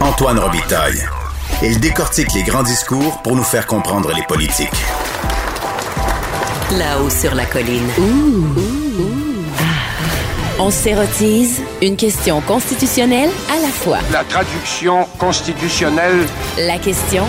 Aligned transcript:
Antoine 0.00 0.38
Robitaille. 0.38 1.06
Il 1.62 1.78
décortique 1.78 2.32
les 2.34 2.42
grands 2.42 2.62
discours 2.62 3.20
pour 3.22 3.36
nous 3.36 3.42
faire 3.42 3.66
comprendre 3.66 4.12
les 4.14 4.22
politiques. 4.22 4.68
Là-haut 6.78 7.10
sur 7.10 7.34
la 7.34 7.44
colline. 7.44 7.88
On 10.58 10.70
s'érotise 10.70 11.60
une 11.82 11.96
question 11.96 12.40
constitutionnelle 12.40 13.30
à 13.50 13.60
la 13.60 13.68
fois. 13.68 13.98
La 14.10 14.24
traduction 14.24 15.06
constitutionnelle. 15.18 16.26
La 16.56 16.78
question 16.78 17.24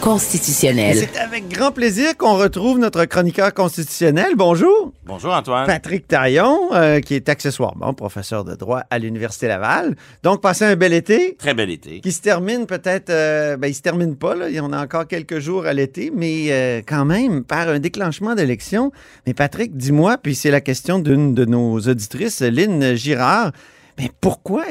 constitutionnelle. 0.00 0.96
C'est 0.96 1.18
avec 1.18 1.48
grand 1.48 1.72
plaisir 1.72 2.16
qu'on 2.16 2.36
retrouve 2.36 2.78
notre 2.78 3.04
chroniqueur 3.04 3.52
constitutionnel. 3.52 4.32
Bonjour. 4.34 4.92
Bonjour 5.04 5.34
Antoine. 5.34 5.66
Patrick 5.66 6.08
Taillon, 6.08 6.72
euh, 6.72 7.00
qui 7.00 7.14
est 7.14 7.28
accessoirement 7.28 7.92
professeur 7.92 8.44
de 8.44 8.54
droit 8.54 8.82
à 8.90 8.98
l'Université 8.98 9.46
Laval. 9.46 9.96
Donc, 10.22 10.40
passez 10.40 10.64
un 10.64 10.76
bel 10.76 10.94
été. 10.94 11.36
Très 11.36 11.52
bel 11.52 11.70
été. 11.70 12.00
Qui 12.00 12.12
se 12.12 12.22
termine 12.22 12.66
peut-être, 12.66 13.10
euh, 13.10 13.56
ben, 13.56 13.68
il 13.68 13.74
se 13.74 13.82
termine 13.82 14.16
pas, 14.16 14.34
là. 14.34 14.46
On 14.62 14.72
a 14.72 14.82
encore 14.82 15.06
quelques 15.06 15.38
jours 15.38 15.66
à 15.66 15.74
l'été, 15.74 16.10
mais 16.14 16.46
euh, 16.48 16.80
quand 16.86 17.04
même, 17.04 17.44
par 17.44 17.68
un 17.68 17.78
déclenchement 17.78 18.34
d'élection. 18.34 18.92
Mais 19.26 19.34
Patrick, 19.34 19.76
dis-moi, 19.76 20.16
puis 20.16 20.34
c'est 20.34 20.50
la 20.50 20.60
question 20.60 20.98
d'une 20.98 21.34
de 21.34 21.44
nos 21.44 21.78
auditrices, 21.78 22.40
Lynn 22.40 22.94
Girard. 22.94 23.52
Mais 24.00 24.10
pourquoi, 24.18 24.64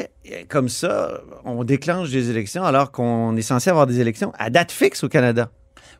comme 0.47 0.69
ça, 0.69 1.21
on 1.45 1.63
déclenche 1.63 2.09
des 2.09 2.31
élections 2.31 2.63
alors 2.63 2.91
qu'on 2.91 3.37
est 3.37 3.43
censé 3.43 3.69
avoir 3.69 3.85
des 3.85 3.99
élections 3.99 4.33
à 4.39 4.49
date 4.49 4.71
fixe 4.71 5.03
au 5.03 5.07
Canada? 5.07 5.51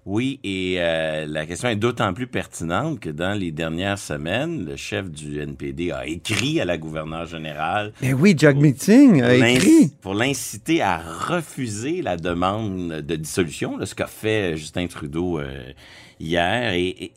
Oui, 0.04 0.40
et 0.44 0.78
euh, 0.80 1.28
la 1.28 1.46
question 1.46 1.70
est 1.70 1.76
d'autant 1.76 2.12
plus 2.16 2.26
pertinente 2.26 3.00
que 3.00 3.12
dans 3.12 3.38
les 3.38 3.52
dernières 3.52 4.00
semaines, 4.00 4.66
le 4.66 4.76
chef 4.76 5.12
du 5.12 5.40
NPD 5.40 5.92
a 5.92 6.08
écrit 6.08 6.60
à 6.60 6.66
la 6.66 6.80
gouverneure 6.80 7.28
générale. 7.28 7.94
Mais 8.02 8.14
oui, 8.14 8.34
Jog 8.36 8.58
Meeting 8.58 9.22
a 9.22 9.36
écrit. 9.36 9.92
Pour 10.02 10.16
l'inciter 10.16 10.82
à 10.82 10.98
refuser 10.98 12.02
la 12.02 12.18
demande 12.18 13.02
de 13.02 13.16
dissolution, 13.16 13.78
ce 13.86 13.94
qu'a 13.94 14.08
fait 14.08 14.58
Justin 14.58 14.88
Trudeau 14.88 15.38
euh, 15.38 15.72
hier. 16.20 16.74
Et, 16.74 17.12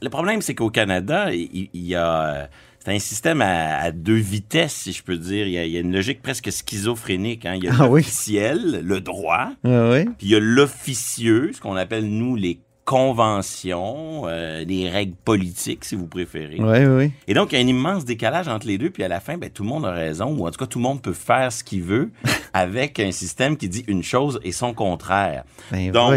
le 0.00 0.08
problème, 0.08 0.40
c'est 0.40 0.54
qu'au 0.54 0.70
Canada, 0.70 1.32
il 1.32 1.68
y 1.74 1.94
a 1.94 2.48
c'est 2.84 2.90
un 2.90 2.98
système 2.98 3.40
à, 3.42 3.92
deux 3.92 4.16
vitesses, 4.16 4.72
si 4.72 4.92
je 4.92 5.04
peux 5.04 5.16
dire. 5.16 5.46
Il 5.46 5.52
y 5.52 5.76
a, 5.76 5.80
une 5.80 5.92
logique 5.92 6.20
presque 6.20 6.50
schizophrénique. 6.50 7.46
Hein. 7.46 7.54
Il 7.56 7.64
y 7.64 7.68
a 7.68 7.74
ah 7.78 7.86
l'officiel, 7.86 8.82
le 8.84 9.00
droit, 9.00 9.50
ah 9.64 9.90
puis 10.18 10.26
il 10.26 10.30
y 10.30 10.34
a 10.34 10.40
l'officieux, 10.40 11.52
ce 11.52 11.60
qu'on 11.60 11.76
appelle, 11.76 12.06
nous, 12.06 12.34
les 12.34 12.58
conventions, 12.84 14.22
euh, 14.26 14.64
les 14.64 14.88
règles 14.88 15.14
politiques, 15.24 15.84
si 15.84 15.94
vous 15.94 16.08
préférez. 16.08 16.56
Oui, 16.58 16.84
oui. 16.86 17.12
Et 17.28 17.34
donc, 17.34 17.52
il 17.52 17.58
y 17.58 17.62
a 17.62 17.64
un 17.64 17.68
immense 17.68 18.04
décalage 18.04 18.48
entre 18.48 18.66
les 18.66 18.78
deux, 18.78 18.90
puis 18.90 19.04
à 19.04 19.08
la 19.08 19.20
fin, 19.20 19.38
ben, 19.38 19.48
tout 19.48 19.62
le 19.62 19.68
monde 19.68 19.86
a 19.86 19.92
raison, 19.92 20.36
ou 20.36 20.44
en 20.44 20.50
tout 20.50 20.58
cas, 20.58 20.66
tout 20.66 20.80
le 20.80 20.82
monde 20.82 21.00
peut 21.00 21.12
faire 21.12 21.52
ce 21.52 21.62
qu'il 21.62 21.82
veut 21.82 22.10
avec 22.52 22.98
un 22.98 23.12
système 23.12 23.56
qui 23.56 23.68
dit 23.68 23.84
une 23.86 24.02
chose 24.02 24.40
et 24.42 24.50
son 24.50 24.74
contraire. 24.74 25.44
Ben, 25.70 25.92
donc, 25.92 26.14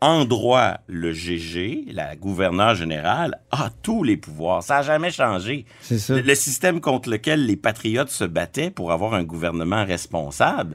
en 0.00 0.24
droit, 0.24 0.78
le 0.86 1.12
GG, 1.12 1.86
la 1.92 2.16
gouverneure 2.16 2.74
générale, 2.74 3.40
a 3.50 3.70
tous 3.82 4.02
les 4.02 4.16
pouvoirs. 4.16 4.62
Ça 4.62 4.76
n'a 4.76 4.82
jamais 4.82 5.10
changé. 5.10 5.66
C'est 5.82 5.98
ça. 5.98 6.20
Le, 6.20 6.34
système 6.34 6.80
contre 6.80 7.10
lequel 7.10 7.44
les 7.46 7.56
patriotes 7.56 8.10
se 8.10 8.24
battaient 8.24 8.70
pour 8.70 8.92
avoir 8.92 9.14
un 9.14 9.24
gouvernement 9.24 9.84
responsable, 9.84 10.74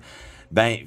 ben, 0.51 0.77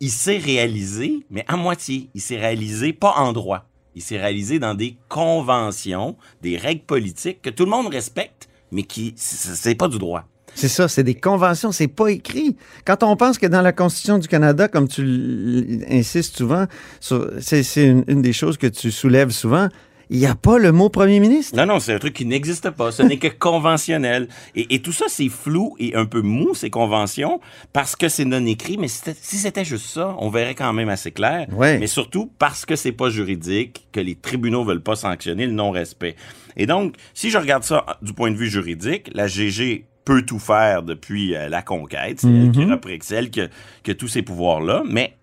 il 0.00 0.10
s'est 0.10 0.38
réalisé, 0.38 1.24
mais 1.30 1.44
à 1.46 1.56
moitié. 1.56 2.10
Il 2.14 2.20
s'est 2.20 2.38
réalisé 2.38 2.92
pas 2.92 3.14
en 3.16 3.32
droit. 3.32 3.68
Il 3.94 4.02
s'est 4.02 4.18
réalisé 4.18 4.58
dans 4.58 4.74
des 4.74 4.96
conventions, 5.08 6.16
des 6.42 6.56
règles 6.56 6.84
politiques 6.84 7.42
que 7.42 7.50
tout 7.50 7.64
le 7.64 7.70
monde 7.70 7.86
respecte, 7.86 8.48
mais 8.72 8.82
qui, 8.82 9.14
c'est 9.16 9.76
pas 9.76 9.86
du 9.86 9.98
droit. 9.98 10.24
C'est 10.54 10.68
ça, 10.68 10.88
c'est 10.88 11.02
des 11.02 11.14
conventions, 11.14 11.72
c'est 11.72 11.88
pas 11.88 12.08
écrit. 12.08 12.56
Quand 12.84 13.02
on 13.02 13.16
pense 13.16 13.38
que 13.38 13.46
dans 13.46 13.62
la 13.62 13.72
Constitution 13.72 14.18
du 14.18 14.28
Canada, 14.28 14.68
comme 14.68 14.88
tu 14.88 15.84
insistes 15.90 16.36
souvent, 16.36 16.66
c'est 17.00 17.64
une, 17.76 18.22
des 18.22 18.32
choses 18.32 18.56
que 18.56 18.66
tu 18.66 18.90
soulèves 18.90 19.30
souvent, 19.30 19.68
il 20.10 20.18
n'y 20.18 20.26
a 20.26 20.34
pas 20.34 20.58
le 20.58 20.70
mot 20.70 20.90
premier 20.90 21.18
ministre. 21.18 21.56
Non, 21.56 21.66
non, 21.66 21.80
c'est 21.80 21.94
un 21.94 21.98
truc 21.98 22.12
qui 22.12 22.26
n'existe 22.26 22.70
pas. 22.70 22.92
Ce 22.92 23.02
n'est 23.02 23.16
que 23.16 23.28
conventionnel. 23.38 24.28
Et, 24.54 24.80
tout 24.80 24.92
ça, 24.92 25.06
c'est 25.08 25.30
flou 25.30 25.74
et 25.78 25.94
un 25.96 26.04
peu 26.04 26.20
mou, 26.20 26.54
ces 26.54 26.68
conventions, 26.70 27.40
parce 27.72 27.96
que 27.96 28.08
c'est 28.08 28.26
non 28.26 28.44
écrit. 28.44 28.76
Mais 28.76 28.88
si 28.88 29.38
c'était 29.38 29.64
juste 29.64 29.86
ça, 29.86 30.14
on 30.18 30.28
verrait 30.28 30.54
quand 30.54 30.72
même 30.72 30.90
assez 30.90 31.10
clair. 31.10 31.46
Mais 31.58 31.86
surtout 31.86 32.30
parce 32.38 32.66
que 32.66 32.76
c'est 32.76 32.92
pas 32.92 33.08
juridique, 33.08 33.88
que 33.92 34.00
les 34.00 34.14
tribunaux 34.14 34.62
veulent 34.62 34.82
pas 34.82 34.94
sanctionner 34.94 35.46
le 35.46 35.52
non-respect. 35.52 36.16
Et 36.56 36.66
donc, 36.66 36.96
si 37.14 37.30
je 37.30 37.38
regarde 37.38 37.64
ça 37.64 37.84
du 38.02 38.12
point 38.12 38.30
de 38.30 38.36
vue 38.36 38.48
juridique, 38.48 39.10
la 39.14 39.26
GG 39.26 39.86
peut 40.04 40.22
tout 40.22 40.38
faire 40.38 40.82
depuis 40.82 41.34
euh, 41.34 41.48
la 41.48 41.62
conquête. 41.62 42.20
C'est 42.20 42.28
elle 42.28 42.52
qui 42.52 42.64
mhm. 42.64 42.72
reprend 42.72 42.96
celle 43.00 43.30
qui 43.30 43.40
a, 43.40 43.94
tous 43.94 44.08
ces 44.08 44.22
pouvoirs-là. 44.22 44.82
Mais 44.88 45.16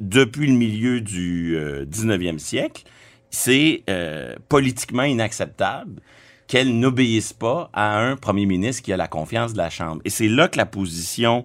depuis 0.00 0.46
le 0.46 0.54
milieu 0.54 1.00
du 1.00 1.56
19e 1.56 2.34
euh, 2.34 2.38
siècle, 2.38 2.84
c'est 3.30 3.82
euh, 3.90 4.36
politiquement 4.48 5.02
inacceptable 5.02 6.00
qu'elle 6.46 6.78
n'obéisse 6.78 7.32
pas 7.32 7.70
à 7.72 7.98
un 7.98 8.16
premier 8.16 8.46
ministre 8.46 8.82
qui 8.82 8.92
a 8.92 8.96
la 8.96 9.08
confiance 9.08 9.52
de 9.52 9.58
la 9.58 9.70
Chambre. 9.70 10.00
Et 10.04 10.10
c'est 10.10 10.28
là 10.28 10.48
que 10.48 10.58
la 10.58 10.66
position 10.66 11.44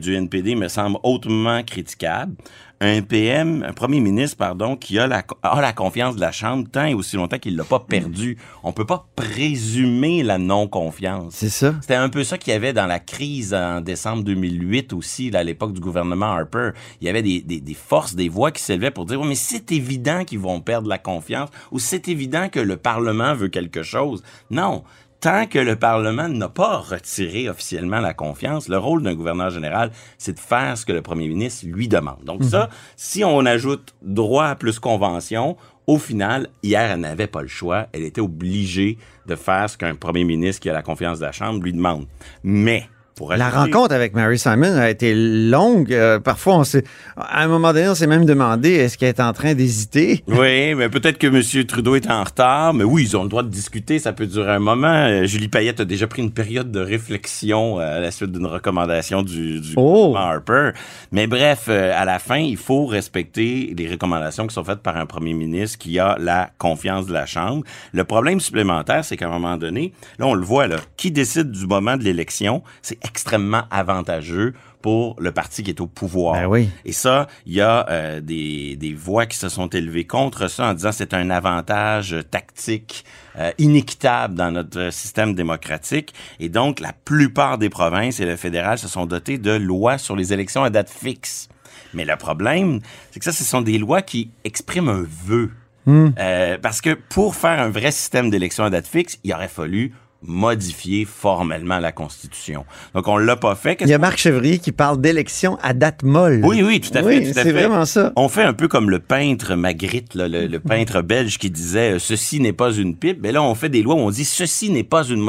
du 0.00 0.14
NPD 0.14 0.54
me 0.54 0.68
semble 0.68 0.98
hautement 1.02 1.62
critiquable 1.62 2.34
un 2.80 3.02
PM, 3.02 3.64
un 3.64 3.72
premier 3.72 4.00
ministre, 4.00 4.36
pardon, 4.36 4.76
qui 4.76 4.98
a 4.98 5.06
la, 5.06 5.24
a 5.42 5.60
la 5.60 5.72
confiance 5.72 6.14
de 6.14 6.20
la 6.20 6.30
Chambre 6.30 6.68
tant 6.70 6.84
et 6.84 6.94
aussi 6.94 7.16
longtemps 7.16 7.38
qu'il 7.38 7.56
l'a 7.56 7.64
pas 7.64 7.80
perdu. 7.80 8.38
On 8.62 8.72
peut 8.72 8.86
pas 8.86 9.08
présumer 9.16 10.22
la 10.22 10.38
non-confiance. 10.38 11.34
C'est 11.34 11.48
ça. 11.48 11.74
C'était 11.80 11.94
un 11.94 12.08
peu 12.08 12.22
ça 12.22 12.38
qu'il 12.38 12.52
y 12.52 12.56
avait 12.56 12.72
dans 12.72 12.86
la 12.86 13.00
crise 13.00 13.52
en 13.52 13.80
décembre 13.80 14.22
2008 14.22 14.92
aussi, 14.92 15.34
à 15.34 15.42
l'époque 15.42 15.72
du 15.72 15.80
gouvernement 15.80 16.26
Harper. 16.26 16.70
Il 17.00 17.06
y 17.06 17.10
avait 17.10 17.22
des, 17.22 17.40
des, 17.40 17.60
des 17.60 17.74
forces, 17.74 18.14
des 18.14 18.28
voix 18.28 18.52
qui 18.52 18.62
s'élevaient 18.62 18.92
pour 18.92 19.06
dire, 19.06 19.22
mais 19.24 19.34
c'est 19.34 19.72
évident 19.72 20.24
qu'ils 20.24 20.38
vont 20.38 20.60
perdre 20.60 20.88
la 20.88 20.98
confiance 20.98 21.48
ou 21.72 21.80
c'est 21.80 22.08
évident 22.08 22.48
que 22.48 22.60
le 22.60 22.76
Parlement 22.76 23.34
veut 23.34 23.48
quelque 23.48 23.82
chose. 23.82 24.22
Non 24.50 24.84
tant 25.20 25.46
que 25.46 25.58
le 25.58 25.76
Parlement 25.76 26.28
n'a 26.28 26.48
pas 26.48 26.78
retiré 26.78 27.48
officiellement 27.48 28.00
la 28.00 28.14
confiance, 28.14 28.68
le 28.68 28.78
rôle 28.78 29.02
d'un 29.02 29.14
gouverneur 29.14 29.50
général, 29.50 29.90
c'est 30.16 30.34
de 30.34 30.40
faire 30.40 30.76
ce 30.76 30.86
que 30.86 30.92
le 30.92 31.02
premier 31.02 31.28
ministre 31.28 31.66
lui 31.66 31.88
demande. 31.88 32.22
Donc 32.24 32.44
ça, 32.44 32.64
mhm. 32.64 32.70
si 32.96 33.24
on 33.24 33.44
ajoute 33.44 33.94
droit 34.02 34.54
plus 34.54 34.78
convention, 34.78 35.56
au 35.86 35.98
final, 35.98 36.48
hier, 36.62 36.90
elle 36.90 37.00
n'avait 37.00 37.26
pas 37.26 37.40
le 37.40 37.48
choix. 37.48 37.86
Elle 37.92 38.02
était 38.02 38.20
obligée 38.20 38.98
de 39.26 39.34
faire 39.34 39.70
ce 39.70 39.78
qu'un 39.78 39.94
premier 39.94 40.24
ministre 40.24 40.60
qui 40.60 40.70
a 40.70 40.74
la 40.74 40.82
confiance 40.82 41.18
de 41.18 41.24
la 41.24 41.32
Chambre 41.32 41.62
lui 41.62 41.72
demande. 41.72 42.06
Mais 42.42 42.88
la 43.36 43.50
rencontre 43.50 43.94
avec 43.94 44.14
Mary 44.14 44.38
Simon 44.38 44.76
a 44.76 44.90
été 44.90 45.14
longue. 45.14 45.92
Euh, 45.92 46.18
parfois, 46.18 46.56
on 46.56 46.64
s'est, 46.64 46.84
à 47.16 47.42
un 47.42 47.48
moment 47.48 47.72
donné, 47.72 47.88
on 47.88 47.94
s'est 47.94 48.06
même 48.06 48.24
demandé 48.24 48.70
est-ce 48.70 48.98
qu'elle 48.98 49.08
est 49.08 49.20
en 49.20 49.32
train 49.32 49.54
d'hésiter? 49.54 50.24
Oui, 50.38 50.74
mais 50.74 50.88
peut-être 50.88 51.18
que 51.18 51.26
M. 51.26 51.64
Trudeau 51.66 51.96
est 51.96 52.08
en 52.08 52.22
retard. 52.22 52.72
Mais 52.72 52.84
oui, 52.84 53.02
ils 53.02 53.16
ont 53.16 53.24
le 53.24 53.28
droit 53.28 53.42
de 53.42 53.48
discuter. 53.48 53.98
Ça 53.98 54.12
peut 54.12 54.26
durer 54.26 54.52
un 54.52 54.58
moment. 54.60 54.86
Euh, 54.86 55.24
Julie 55.24 55.48
Payette 55.48 55.80
a 55.80 55.84
déjà 55.84 56.06
pris 56.06 56.22
une 56.22 56.30
période 56.30 56.70
de 56.70 56.78
réflexion 56.78 57.80
euh, 57.80 57.96
à 57.96 58.00
la 58.00 58.10
suite 58.10 58.30
d'une 58.30 58.46
recommandation 58.46 59.22
du, 59.22 59.60
du 59.60 59.72
oh. 59.76 60.14
Harper. 60.16 60.70
Mais 61.10 61.26
bref, 61.26 61.68
à 61.68 62.04
la 62.04 62.18
fin, 62.18 62.38
il 62.38 62.56
faut 62.56 62.86
respecter 62.86 63.74
les 63.76 63.88
recommandations 63.88 64.46
qui 64.46 64.54
sont 64.54 64.64
faites 64.64 64.80
par 64.80 64.96
un 64.96 65.06
premier 65.06 65.34
ministre 65.34 65.78
qui 65.78 65.98
a 65.98 66.16
la 66.18 66.50
confiance 66.58 67.06
de 67.06 67.12
la 67.12 67.26
Chambre. 67.26 67.64
Le 67.92 68.04
problème 68.04 68.38
supplémentaire, 68.38 69.04
c'est 69.04 69.16
qu'à 69.16 69.26
un 69.26 69.30
moment 69.30 69.56
donné, 69.56 69.92
là, 70.18 70.26
on 70.26 70.34
le 70.34 70.44
voit, 70.44 70.66
là, 70.66 70.76
qui 70.96 71.10
décide 71.10 71.50
du 71.50 71.66
moment 71.66 71.96
de 71.96 72.04
l'élection, 72.04 72.62
c'est 72.82 72.98
extrêmement 73.08 73.64
avantageux 73.70 74.54
pour 74.82 75.16
le 75.18 75.32
parti 75.32 75.62
qui 75.62 75.70
est 75.70 75.80
au 75.80 75.86
pouvoir. 75.86 76.34
Ben 76.34 76.46
oui. 76.46 76.68
Et 76.84 76.92
ça, 76.92 77.26
il 77.46 77.54
y 77.54 77.60
a 77.60 77.88
euh, 77.90 78.20
des, 78.20 78.76
des 78.76 78.94
voix 78.94 79.26
qui 79.26 79.36
se 79.36 79.48
sont 79.48 79.66
élevées 79.68 80.06
contre 80.06 80.48
ça 80.48 80.66
en 80.66 80.74
disant 80.74 80.92
c'est 80.92 81.14
un 81.14 81.30
avantage 81.30 82.16
tactique 82.30 83.04
euh, 83.38 83.50
inéquitable 83.58 84.34
dans 84.34 84.50
notre 84.50 84.92
système 84.92 85.34
démocratique. 85.34 86.14
Et 86.40 86.48
donc, 86.48 86.80
la 86.80 86.92
plupart 86.92 87.58
des 87.58 87.68
provinces 87.68 88.20
et 88.20 88.24
le 88.24 88.36
fédéral 88.36 88.78
se 88.78 88.88
sont 88.88 89.06
dotés 89.06 89.38
de 89.38 89.52
lois 89.52 89.98
sur 89.98 90.16
les 90.16 90.32
élections 90.32 90.62
à 90.62 90.70
date 90.70 90.90
fixe. 90.90 91.48
Mais 91.94 92.04
le 92.04 92.16
problème, 92.16 92.80
c'est 93.10 93.18
que 93.18 93.24
ça, 93.24 93.32
ce 93.32 93.44
sont 93.44 93.62
des 93.62 93.78
lois 93.78 94.02
qui 94.02 94.30
expriment 94.44 94.88
un 94.90 95.06
vœu. 95.24 95.50
Hmm. 95.86 96.10
Euh, 96.18 96.58
parce 96.60 96.80
que 96.80 96.94
pour 96.94 97.34
faire 97.34 97.60
un 97.60 97.70
vrai 97.70 97.90
système 97.90 98.28
d'élection 98.28 98.64
à 98.64 98.70
date 98.70 98.86
fixe, 98.86 99.18
il 99.24 99.32
aurait 99.32 99.48
fallu 99.48 99.94
modifier 100.22 101.04
formellement 101.04 101.78
la 101.78 101.92
Constitution. 101.92 102.64
Donc, 102.94 103.06
on 103.06 103.16
l'a 103.16 103.36
pas 103.36 103.54
fait. 103.54 103.78
Il 103.80 103.88
y 103.88 103.94
a 103.94 103.98
Marc 103.98 104.18
Chevrier 104.18 104.58
qui 104.58 104.72
parle 104.72 105.00
d'élection 105.00 105.58
à 105.62 105.74
date 105.74 106.02
molle. 106.02 106.40
Oui, 106.44 106.62
oui, 106.62 106.80
tout 106.80 106.96
à 106.96 107.02
fait. 107.02 107.32
c'est 107.32 107.52
vraiment 107.52 107.84
ça. 107.84 108.12
On 108.16 108.28
fait 108.28 108.42
un 108.42 108.52
peu 108.52 108.66
comme 108.66 108.90
le 108.90 108.98
peintre 108.98 109.54
Magritte, 109.54 110.14
le, 110.14 110.58
peintre 110.58 111.02
belge 111.02 111.38
qui 111.38 111.50
disait 111.50 111.92
euh, 111.92 111.98
ceci 111.98 112.40
n'est 112.40 112.52
pas 112.52 112.72
une 112.72 112.96
pipe. 112.96 113.18
Mais 113.22 113.32
là, 113.32 113.42
on 113.42 113.54
fait 113.54 113.68
des 113.68 113.82
lois 113.82 113.94
où 113.94 113.98
on 113.98 114.10
dit 114.10 114.24
ceci 114.24 114.70
n'est 114.70 114.82
pas 114.82 115.04
une 115.04 115.20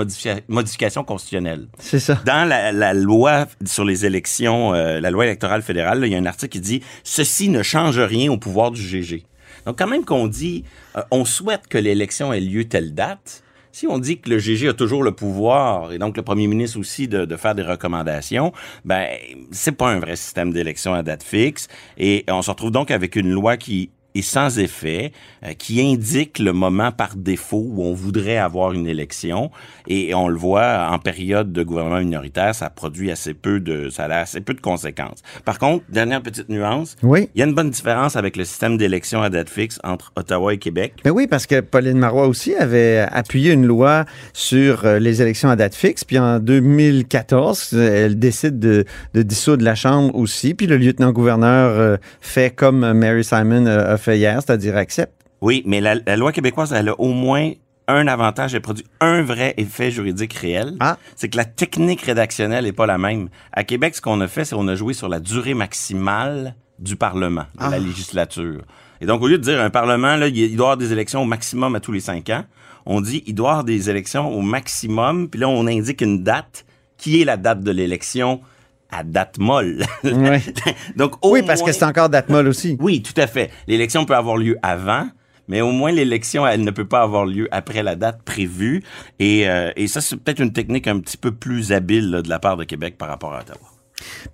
modification 0.47 1.03
constitutionnelle. 1.03 1.68
C'est 1.77 2.00
ça. 2.00 2.19
Dans 2.25 2.47
la, 2.47 2.94
loi 2.94 3.45
sur 3.65 3.85
les 3.85 4.06
élections, 4.06 4.74
euh, 4.74 5.00
la 5.00 5.12
loi 5.12 5.25
électorale 5.25 5.62
fédérale, 5.62 6.01
il 6.03 6.12
y 6.12 6.15
a 6.15 6.18
un 6.18 6.25
article 6.25 6.53
qui 6.53 6.59
dit 6.59 6.81
ceci 7.03 7.50
ne 7.50 7.62
change 7.62 8.00
rien 8.00 8.31
au 8.31 8.38
pouvoir 8.38 8.71
du 8.71 8.81
GG. 8.81 9.24
Donc, 9.65 9.77
quand 9.77 9.88
même 9.88 10.06
qu'on 10.06 10.27
dit 10.27 10.63
euh, 10.97 11.01
on 11.12 11.25
souhaite 11.25 11.68
que 11.69 11.77
l'élection 11.77 12.33
ait 12.33 12.39
lieu 12.39 12.65
telle 12.65 12.94
date, 12.94 13.44
si 13.71 13.88
on 13.88 13.98
dit 13.98 14.19
que 14.19 14.30
le 14.30 14.39
GG 14.39 14.69
a 14.69 14.74
toujours 14.74 15.04
le 15.04 15.12
pouvoir 15.12 15.92
et 15.92 15.98
donc 15.98 16.18
le 16.18 16.24
premier 16.24 16.48
ministre 16.48 16.80
aussi 16.80 17.07
de, 17.07 17.36
faire 17.36 17.56
des 17.56 17.63
recommandations, 17.63 18.51
ben 18.86 19.07
c'est 19.51 19.71
pas 19.71 19.89
un 19.89 20.00
vrai 20.00 20.16
système 20.16 20.51
d'élection 20.51 20.94
à 20.94 21.04
date 21.04 21.24
fixe. 21.24 21.68
Et 21.98 22.25
on 22.27 22.42
se 22.42 22.50
retrouve 22.50 22.71
donc 22.71 22.92
avec 22.92 23.16
une 23.16 23.30
loi 23.31 23.57
qui 23.57 23.92
et 24.15 24.21
sans 24.21 24.59
effet, 24.59 25.11
euh, 25.45 25.53
qui 25.53 25.81
indique 25.81 26.39
le 26.39 26.53
moment 26.53 26.91
par 26.91 27.15
défaut 27.15 27.63
où 27.67 27.83
on 27.83 27.94
voudrait 27.94 28.38
avoir 28.38 28.73
une 28.73 28.88
élection. 28.88 29.51
Et 29.88 30.13
on 30.13 30.27
le 30.27 30.35
voit 30.35 30.88
en 30.91 31.00
période 31.00 31.51
de 31.51 31.63
gouvernement 31.63 32.00
minoritaire, 32.00 32.53
ça 32.56 32.69
produit 32.69 33.11
assez 33.11 33.33
peu 33.33 33.59
de, 33.59 33.89
ça 33.89 34.06
a 34.06 34.19
assez 34.19 34.41
peu 34.41 34.53
de 34.53 34.61
conséquences. 34.61 35.21
Par 35.45 35.59
contre, 35.59 35.85
dernière 35.89 36.21
petite 36.21 36.50
nuance. 36.50 36.95
Oui. 37.03 37.29
Il 37.35 37.39
y 37.39 37.44
a 37.44 37.45
une 37.45 37.53
bonne 37.53 37.69
différence 37.69 38.15
avec 38.15 38.35
le 38.35 38.45
système 38.45 38.77
d'élection 38.77 39.21
à 39.21 39.29
date 39.29 39.50
fixe 39.50 39.79
entre 39.83 40.11
Ottawa 40.15 40.53
et 40.53 40.57
Québec. 40.57 40.94
Mais 41.06 41.11
ben 41.11 41.15
oui, 41.15 41.27
parce 41.27 41.45
que 41.45 41.59
Pauline 41.59 41.97
Marois 41.97 42.27
aussi 42.27 42.56
avait 42.56 43.06
appuyé 43.11 43.53
une 43.53 43.65
loi 43.65 44.06
sur 44.33 44.85
euh, 44.85 45.00
les 45.00 45.21
élections 45.21 45.50
à 45.50 45.56
date 45.56 45.75
fixe. 45.75 46.03
Puis 46.03 46.17
en 46.17 46.39
2014, 46.39 47.73
elle 47.73 48.17
décide 48.17 48.59
de, 48.59 48.85
de 49.13 49.21
dissoudre 49.21 49.63
la 49.63 49.75
Chambre 49.75 50.15
aussi. 50.15 50.53
Puis 50.56 50.67
le 50.67 50.77
lieutenant-gouverneur 50.77 51.79
euh, 51.79 51.97
fait 52.21 52.53
comme 52.56 52.94
Mary 52.94 53.23
Simon 53.23 53.65
a 53.67 53.97
fait 54.00 54.18
hier, 54.18 54.42
c'est-à-dire 54.42 54.75
accepte. 54.75 55.13
Oui, 55.42 55.63
mais 55.66 55.80
la, 55.80 55.96
loi 56.18 56.31
québécoise, 56.31 56.74
elle 56.74 56.90
a 56.90 57.00
au 57.00 57.13
moins 57.13 57.51
un 57.88 58.07
avantage, 58.07 58.54
elle 58.54 58.62
produit 58.62 58.86
un 59.00 59.22
vrai 59.22 59.54
effet 59.57 59.90
juridique 59.92 60.34
réel. 60.34 60.75
Ah. 60.80 60.98
C'est 61.16 61.30
que 61.30 61.38
la 61.38 61.46
technique 61.46 62.01
rédactionnelle 62.01 62.66
n'est 62.66 62.74
pas 62.74 62.86
la 62.86 62.98
même. 62.98 63.30
À 63.51 63.63
Québec, 63.63 63.96
ce 63.96 64.01
qu'on 64.01 64.19
a 64.22 64.28
fait, 64.28 64.46
c'est 64.46 64.56
qu'on 64.56 64.68
a 64.68 64.75
joué 64.75 64.94
sur 64.94 65.10
la 65.10 65.19
durée 65.19 65.54
maximale 65.54 66.56
du 66.78 66.96
Parlement, 66.96 67.46
de 67.56 67.62
la 67.62 67.69
ah. 67.74 67.80
législature. 67.80 68.63
Et 69.01 69.06
donc, 69.06 69.22
au 69.22 69.28
lieu 69.28 69.38
de 69.38 69.44
dire 69.44 69.62
un 69.62 69.69
Parlement, 69.69 70.16
là, 70.18 70.28
il 70.28 70.56
doit 70.56 70.68
avoir 70.68 70.78
des 70.78 70.92
élections 70.92 71.22
au 71.22 71.25
maximum 71.25 71.75
à 71.75 71.80
tous 71.80 71.92
les 71.92 72.00
cinq 72.00 72.30
ans, 72.30 72.44
on 72.86 73.02
dit 73.02 73.24
il 73.28 73.36
doit 73.36 73.52
avoir 73.52 73.63
des 73.63 73.90
élections 73.90 74.30
au 74.30 74.42
maximum, 74.42 75.30
puis 75.30 75.40
là, 75.40 75.48
on 75.48 75.68
indique 75.68 76.02
une 76.02 76.24
date 76.24 76.66
qui 76.98 77.22
est 77.22 77.25
la 77.25 77.38
date 77.38 77.62
de 77.62 77.72
l'élection 77.72 78.42
à 78.91 79.03
date 79.03 79.38
molle. 79.38 79.83
Donc, 80.95 81.13
oui, 81.25 81.41
parce 81.44 81.62
que 81.62 81.71
c'est 81.71 81.86
encore 81.86 82.09
date 82.09 82.30
molle 82.30 82.47
aussi. 82.47 82.77
Oui, 82.80 83.01
tout 83.01 83.19
à 83.19 83.27
fait. 83.27 83.51
L'élection 83.68 84.06
peut 84.06 84.15
avoir 84.15 84.38
lieu 84.38 84.57
avant, 84.63 85.07
mais 85.47 85.62
au 85.62 85.71
moins 85.71 85.91
l'élection, 85.91 86.45
elle 86.45 86.63
ne 86.63 86.71
peut 86.71 86.88
pas 86.88 87.01
avoir 87.01 87.25
lieu 87.25 87.47
après 87.51 87.83
la 87.83 87.95
date 87.95 88.21
prévue. 88.24 88.83
Et, 89.19 89.50
euh, 89.50 89.71
et 89.75 89.88
ça, 89.88 90.01
c'est 90.01 90.15
peut-être 90.15 90.39
une 90.39 90.53
technique 90.53 90.88
un 90.88 91.00
petit 91.00 91.18
peu 91.18 91.31
plus 91.31 91.71
habile 91.71 92.21
de 92.24 92.30
la 92.30 92.39
part 92.39 92.57
de 92.57 92.63
Québec 92.63 92.97
par 92.97 93.09
rapport 93.09 93.33
à 93.33 93.41
Ottawa. 93.41 93.59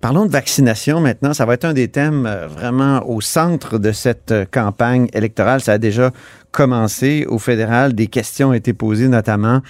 Parlons 0.00 0.26
de 0.26 0.30
vaccination 0.30 1.00
maintenant. 1.00 1.34
Ça 1.34 1.44
va 1.44 1.54
être 1.54 1.64
un 1.64 1.72
des 1.72 1.88
thèmes 1.88 2.26
euh, 2.26 2.46
vraiment 2.46 3.02
au 3.08 3.20
centre 3.20 3.78
de 3.78 3.92
cette 3.92 4.30
euh, 4.32 4.44
campagne 4.44 5.08
électorale. 5.12 5.60
Ça 5.60 5.72
a 5.72 5.78
déjà 5.78 6.12
commencé 6.56 7.26
au 7.28 7.38
fédéral. 7.38 7.92
Des 7.92 8.06
questions 8.06 8.48
ont 8.48 8.54
été 8.54 8.72
posées 8.72 9.08
notamment 9.08 9.60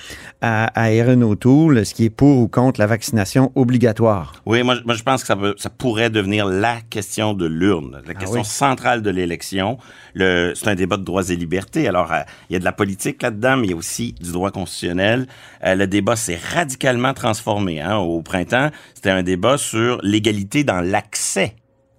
à, 0.40 0.66
à 0.80 0.92
Erin 0.92 1.20
O'Toole, 1.22 1.84
ce 1.84 1.92
qui 1.92 2.04
est 2.04 2.10
pour 2.10 2.38
ou 2.38 2.46
contre 2.46 2.78
la 2.78 2.86
vaccination 2.86 3.50
obligatoire. 3.56 4.34
Oui, 4.46 4.62
moi, 4.62 4.76
moi 4.84 4.94
je 4.94 5.02
pense 5.02 5.22
que 5.22 5.26
ça, 5.26 5.36
ça 5.56 5.68
pourrait 5.68 6.10
devenir 6.10 6.46
la 6.46 6.76
question 6.88 7.34
de 7.34 7.44
l'urne, 7.44 8.00
la 8.06 8.12
ah 8.14 8.14
question 8.14 8.44
centrale 8.44 9.02
de 9.02 9.10
l'élection. 9.10 9.78
C'est 10.14 10.68
un 10.68 10.76
débat 10.76 10.96
de 10.96 11.02
droits 11.02 11.28
et 11.28 11.34
libertés. 11.34 11.88
Alors, 11.88 12.12
euh, 12.12 12.20
il 12.48 12.52
y 12.52 12.56
a 12.56 12.60
de 12.60 12.64
la 12.64 12.72
politique 12.72 13.20
là-dedans, 13.20 13.56
mais 13.56 13.66
il 13.66 13.70
y 13.70 13.74
a 13.74 13.76
aussi 13.76 14.14
du 14.20 14.30
droit 14.30 14.52
constitutionnel. 14.52 15.26
Euh, 15.64 15.74
le 15.74 15.88
débat 15.88 16.14
s'est 16.14 16.38
radicalement 16.54 17.14
transformé. 17.14 17.80
Hein. 17.80 17.96
Au 17.96 18.22
printemps, 18.22 18.70
c'était 18.94 19.10
un 19.10 19.24
débat 19.24 19.58
sur 19.58 19.98
l'égalité 20.04 20.62
dans 20.62 20.80
l'accès 20.80 21.56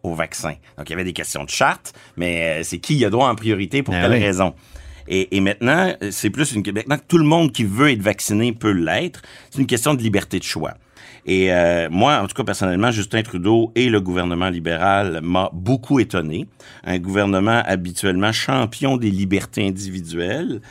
au 0.07 0.15
vaccin. 0.15 0.53
Donc, 0.77 0.89
il 0.89 0.91
y 0.91 0.93
avait 0.93 1.03
des 1.03 1.13
questions 1.13 1.43
de 1.43 1.49
charte, 1.49 1.93
mais 2.15 2.59
euh, 2.59 2.63
c'est 2.63 2.79
qui 2.79 2.95
y 2.95 3.05
a 3.05 3.09
droit 3.09 3.29
en 3.29 3.35
priorité 3.35 3.83
pour 3.83 3.93
ah 3.93 4.01
quelle 4.01 4.11
raison. 4.11 4.53
Et, 5.09 5.39
maintenant, 5.39 5.93
c'est 6.11 6.29
plus 6.29 6.51
une 6.51 6.63
maintenant 6.65 6.97
que 6.97 7.05
tout 7.07 7.17
le 7.17 7.23
monde 7.23 7.53
qui 7.53 7.63
veut 7.63 7.91
être 7.91 8.01
vacciné 8.01 8.51
peut 8.51 8.71
l'être. 8.71 9.21
C'est 9.49 9.61
une 9.61 9.67
question 9.67 9.93
de 9.93 10.01
liberté 10.01 10.37
de 10.37 10.43
choix. 10.43 10.73
Et 11.25 11.51
euh, 11.51 11.89
moi, 11.89 12.19
en 12.21 12.27
tout 12.27 12.35
cas, 12.35 12.43
personnellement, 12.43 12.91
Justin 12.91 13.21
Trudeau 13.21 13.71
et 13.75 13.89
le 13.89 13.99
gouvernement 13.99 14.49
libéral 14.49 15.19
m'a 15.23 15.49
beaucoup 15.53 15.99
étonné. 15.99 16.47
Un 16.85 16.99
gouvernement 16.99 17.61
habituellement 17.65 18.31
champion 18.31 18.97
des 18.97 19.11
libertés 19.11 19.67
individuelles 19.67 20.61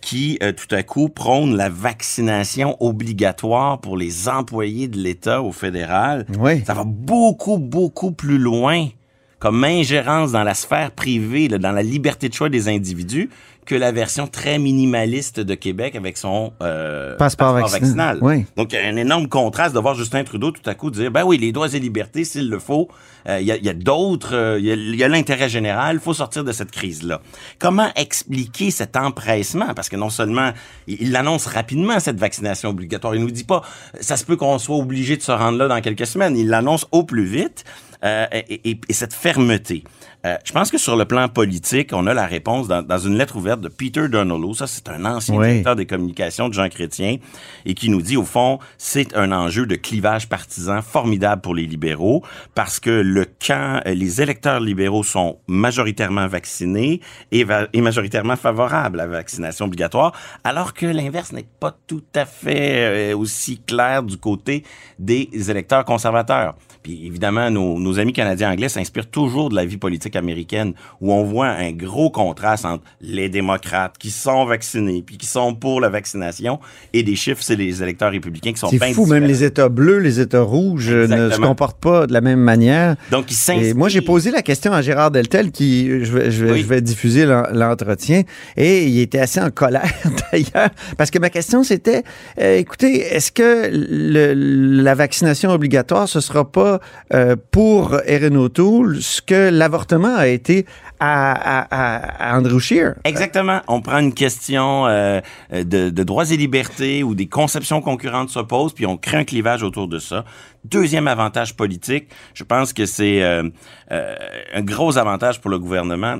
qui, 0.00 0.38
euh, 0.42 0.52
tout 0.52 0.74
à 0.74 0.82
coup, 0.82 1.08
prône 1.08 1.56
la 1.56 1.68
vaccination 1.68 2.76
obligatoire 2.80 3.80
pour 3.80 3.96
les 3.96 4.28
employés 4.28 4.88
de 4.88 4.98
l'État 4.98 5.42
au 5.42 5.52
fédéral. 5.52 6.26
Oui. 6.38 6.62
Ça 6.64 6.74
va 6.74 6.84
beaucoup, 6.84 7.58
beaucoup 7.58 8.12
plus 8.12 8.38
loin 8.38 8.88
comme 9.38 9.62
ingérence 9.64 10.32
dans 10.32 10.44
la 10.44 10.54
sphère 10.54 10.90
privée, 10.90 11.48
dans 11.48 11.72
la 11.72 11.82
liberté 11.82 12.28
de 12.28 12.34
choix 12.34 12.48
des 12.48 12.68
individus, 12.68 13.30
que 13.68 13.74
la 13.74 13.92
version 13.92 14.26
très 14.26 14.58
minimaliste 14.58 15.40
de 15.40 15.54
Québec 15.54 15.94
avec 15.94 16.16
son 16.16 16.54
euh, 16.62 17.16
passeport, 17.16 17.52
vaccinal. 17.52 18.18
Oui. 18.22 18.46
Donc, 18.56 18.72
il 18.72 18.76
y 18.76 18.78
a 18.82 18.88
un 18.88 18.96
énorme 18.96 19.28
contraste 19.28 19.74
de 19.74 19.78
voir 19.78 19.94
Justin 19.94 20.24
Trudeau 20.24 20.50
tout 20.52 20.62
à 20.64 20.74
coup 20.74 20.90
dire, 20.90 21.10
ben 21.10 21.24
oui, 21.24 21.36
les 21.36 21.52
droits 21.52 21.68
et 21.74 21.78
libertés, 21.78 22.24
s'il 22.24 22.48
le 22.48 22.58
faut, 22.58 22.88
euh, 23.28 23.38
il 23.40 23.46
y 23.46 23.52
a, 23.52 23.58
y 23.58 23.68
a 23.68 23.74
d'autres, 23.74 24.34
euh, 24.34 24.58
il 24.58 24.96
y 24.96 25.04
a 25.04 25.08
l'intérêt 25.08 25.50
général, 25.50 25.96
il 25.96 26.00
faut 26.00 26.14
sortir 26.14 26.44
de 26.44 26.52
cette 26.52 26.70
crise-là. 26.70 27.20
Comment 27.58 27.90
expliquer 27.94 28.70
cet 28.70 28.96
empressement? 28.96 29.74
Parce 29.74 29.90
que 29.90 29.96
non 29.96 30.08
seulement 30.08 30.52
il 30.86 31.12
l'annonce 31.12 31.44
rapidement, 31.44 32.00
cette 32.00 32.18
vaccination 32.18 32.70
obligatoire, 32.70 33.14
il 33.14 33.20
nous 33.20 33.30
dit 33.30 33.44
pas, 33.44 33.60
ça 34.00 34.16
se 34.16 34.24
peut 34.24 34.36
qu'on 34.36 34.58
soit 34.58 34.76
obligé 34.76 35.18
de 35.18 35.22
se 35.22 35.32
rendre 35.32 35.58
là 35.58 35.68
dans 35.68 35.82
quelques 35.82 36.06
semaines, 36.06 36.38
il 36.38 36.48
l'annonce 36.48 36.86
au 36.90 37.02
plus 37.02 37.26
vite. 37.26 37.66
Euh, 38.04 38.26
et, 38.30 38.70
et, 38.70 38.80
et, 38.88 38.92
cette 38.92 39.12
fermeté. 39.12 39.82
Euh, 40.26 40.36
je 40.44 40.52
pense 40.52 40.70
que 40.70 40.78
sur 40.78 40.96
le 40.96 41.04
plan 41.04 41.28
politique, 41.28 41.90
on 41.92 42.06
a 42.08 42.14
la 42.14 42.26
réponse 42.26 42.66
dans, 42.66 42.82
dans 42.82 42.98
une 42.98 43.16
lettre 43.16 43.36
ouverte 43.36 43.60
de 43.60 43.68
Peter 43.68 44.08
Donolo. 44.08 44.52
Ça, 44.52 44.66
c'est 44.66 44.88
un 44.88 45.04
ancien 45.04 45.40
directeur 45.40 45.76
des 45.76 45.86
communications 45.86 46.48
de 46.48 46.54
Jean 46.54 46.68
Chrétien 46.68 47.18
et 47.64 47.74
qui 47.74 47.88
nous 47.88 48.02
dit, 48.02 48.16
au 48.16 48.24
fond, 48.24 48.58
c'est 48.78 49.16
un 49.16 49.30
enjeu 49.30 49.64
de 49.64 49.76
clivage 49.76 50.28
partisan 50.28 50.82
formidable 50.82 51.40
pour 51.40 51.54
les 51.54 51.66
libéraux 51.66 52.24
parce 52.56 52.80
que 52.80 52.90
le 52.90 53.26
camp, 53.26 53.80
euh, 53.86 53.94
les 53.94 54.20
électeurs 54.20 54.58
libéraux 54.58 55.04
sont 55.04 55.38
majoritairement 55.46 56.26
vaccinés 56.26 57.00
et, 57.30 57.46
et 57.72 57.80
majoritairement 57.80 58.36
favorables 58.36 58.98
à 59.00 59.06
la 59.06 59.12
vaccination 59.12 59.66
obligatoire, 59.66 60.12
alors 60.42 60.74
que 60.74 60.86
l'inverse 60.86 61.32
n'est 61.32 61.46
pas 61.60 61.76
tout 61.86 62.02
à 62.16 62.26
fait 62.26 63.12
aussi 63.12 63.58
clair 63.58 64.02
du 64.02 64.16
côté 64.16 64.64
des 64.98 65.28
électeurs 65.48 65.84
conservateurs. 65.84 66.54
Puis 66.82 67.06
évidemment, 67.06 67.50
nos, 67.50 67.78
nos 67.78 67.98
amis 67.98 68.12
canadiens 68.12 68.50
anglais 68.50 68.68
s'inspirent 68.68 69.10
toujours 69.10 69.48
de 69.48 69.54
la 69.54 69.64
vie 69.64 69.76
politique 69.76 70.07
américaine, 70.16 70.72
où 71.00 71.12
on 71.12 71.24
voit 71.24 71.48
un 71.48 71.72
gros 71.72 72.10
contraste 72.10 72.64
entre 72.64 72.84
les 73.00 73.28
démocrates 73.28 73.96
qui 73.98 74.10
sont 74.10 74.44
vaccinés, 74.44 75.02
puis 75.04 75.16
qui 75.16 75.26
sont 75.26 75.54
pour 75.54 75.80
la 75.80 75.88
vaccination, 75.88 76.60
et 76.92 77.02
des 77.02 77.16
chiffres, 77.16 77.42
c'est 77.42 77.56
les 77.56 77.82
électeurs 77.82 78.10
républicains 78.10 78.52
qui 78.52 78.58
sont 78.58 78.68
C'est 78.68 78.92
fou, 78.92 79.06
même 79.06 79.24
les 79.24 79.44
États 79.44 79.68
bleus, 79.68 79.98
les 79.98 80.20
États 80.20 80.42
rouges 80.42 80.90
ne 80.90 81.30
se 81.30 81.40
comportent 81.40 81.80
pas 81.80 82.06
de 82.06 82.12
la 82.12 82.20
même 82.20 82.40
manière. 82.40 82.96
Donc, 83.10 83.26
ils 83.30 83.74
Moi, 83.74 83.88
j'ai 83.88 84.02
posé 84.02 84.30
la 84.30 84.42
question 84.42 84.72
à 84.72 84.82
Gérard 84.82 85.10
Deltel, 85.10 85.50
qui, 85.50 86.04
je 86.04 86.12
vais, 86.12 86.30
je 86.30 86.44
vais, 86.44 86.58
je 86.58 86.66
vais 86.66 86.80
diffuser 86.80 87.26
l'entretien, 87.26 88.22
et 88.56 88.84
il 88.86 89.00
était 89.00 89.18
assez 89.18 89.40
en 89.40 89.50
colère, 89.50 89.92
d'ailleurs, 90.32 90.70
parce 90.96 91.10
que 91.10 91.18
ma 91.18 91.30
question, 91.30 91.62
c'était, 91.62 92.02
euh, 92.40 92.58
écoutez, 92.58 93.00
est-ce 93.00 93.32
que 93.32 93.70
le, 93.72 94.34
la 94.82 94.94
vaccination 94.94 95.50
obligatoire, 95.50 96.08
ce 96.08 96.20
sera 96.20 96.50
pas 96.50 96.80
euh, 97.14 97.36
pour 97.50 98.00
Erin 98.06 98.34
O'Toole 98.36 98.98
ce 99.00 99.22
que 99.22 99.50
l'avortement 99.50 99.97
a 100.06 100.28
été 100.28 100.66
à, 101.00 102.36
Andrew 102.36 102.58
Scheer. 102.58 102.94
Exactement. 103.04 103.60
On 103.68 103.80
prend 103.80 103.98
une 103.98 104.14
question 104.14 104.86
euh, 104.86 105.20
de, 105.52 105.90
droits 106.02 106.30
et 106.30 106.36
libertés 106.36 107.02
où 107.02 107.14
des 107.14 107.26
conceptions 107.26 107.80
concurrentes 107.80 108.30
s'opposent, 108.30 108.72
puis 108.72 108.86
on 108.86 108.96
crée 108.96 109.18
un 109.18 109.24
clivage 109.24 109.62
autour 109.62 109.88
de 109.88 109.98
ça. 109.98 110.24
Deuxième 110.64 111.06
avantage 111.06 111.56
politique, 111.56 112.08
je 112.34 112.42
pense 112.42 112.72
que 112.72 112.84
c'est 112.84 113.22
euh, 113.22 113.48
un 113.90 114.62
gros 114.62 114.98
avantage 114.98 115.40
pour 115.40 115.50
le 115.50 115.58
gouvernement 115.58 116.18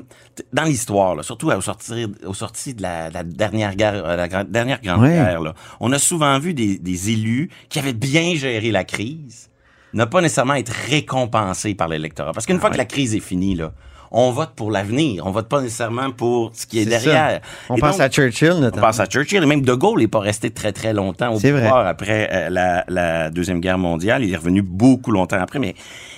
dans 0.53 0.63
l'histoire, 0.63 1.23
surtout 1.25 1.51
au 1.51 1.61
sortir, 1.61 2.09
au 2.25 2.35
sorti 2.35 2.75
de 2.75 2.83
la, 2.83 3.11
dernière 3.25 3.75
guerre, 3.75 4.17
la 4.17 4.45
dernière 4.45 4.81
grande 4.81 5.05
guerre. 5.05 5.41
Là. 5.41 5.55
On 5.81 5.93
a 5.93 5.99
souvent 5.99 6.39
vu 6.39 6.55
des, 6.55 6.79
des 6.79 7.11
élus 7.11 7.51
qui 7.69 7.81
avaient 7.81 7.93
bien 7.93 8.35
géré 8.37 8.71
la 8.71 8.85
crise 8.85 9.51
ne 9.95 10.05
pas 10.05 10.21
nécessairement 10.21 10.55
être 10.55 10.73
récompensé 10.89 11.75
par 11.75 11.89
l'électorat. 11.89 12.33
Parce 12.33 12.47
qu'une 12.47 12.57
ah 12.57 12.61
fois 12.61 12.71
que 12.71 12.77
la 12.79 12.85
crise 12.85 13.15
est 13.15 13.21
finie, 13.21 13.55
là, 13.55 13.73
on 14.11 14.31
vote 14.31 14.51
pour 14.57 14.71
l'avenir. 14.71 15.27
On 15.27 15.31
vote 15.31 15.49
pas 15.49 15.61
nécessairement 15.61 16.11
pour 16.11 16.53
ce 16.55 16.67
qui 16.67 16.79
est, 16.79 16.87
derrière. 16.87 17.41
On 17.69 17.77
pense 17.77 18.01
à 18.01 18.09
Churchill, 18.09 18.55
notamment. 18.55 18.77
On 18.77 18.87
pense 18.87 19.01
à 19.01 19.07
Churchill. 19.07 19.43
Et 19.43 19.47
même 19.47 19.63
De 19.63 19.75
Gaulle 19.75 20.01
n'est 20.01 20.09
pas 20.09 20.21
resté 20.21 20.51
très, 20.51 20.73
très 20.73 20.93
longtemps 20.93 21.35
au 21.35 21.39
pouvoir 21.39 21.87
après 21.87 22.29
euh, 22.33 22.51
la, 22.51 22.85
la, 22.89 23.31
Deuxième 23.31 23.61
Guerre 23.61 23.79
mondiale. 23.79 24.25
Il 24.25 24.33
est 24.33 24.37
revenu 24.37 24.63
beaucoup 24.63 25.11
longtemps 25.11 25.41
après. 25.41 25.59
Mais 25.59 25.75